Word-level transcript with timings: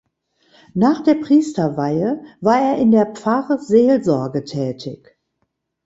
Nach 0.73 1.03
der 1.03 1.13
Priesterweihe 1.13 2.23
war 2.39 2.59
er 2.59 2.79
in 2.79 2.89
der 2.89 3.13
Pfarrseelsorge 3.13 4.45
tätig. 4.45 5.15